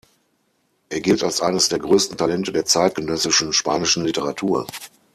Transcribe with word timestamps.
Er 0.89 0.99
gilt 0.99 1.23
als 1.23 1.41
eines 1.41 1.69
der 1.69 1.77
größten 1.77 2.17
Talente 2.17 2.51
der 2.51 2.65
zeitgenössischen 2.65 3.53
spanischen 3.53 4.03
Literatur. 4.03 4.65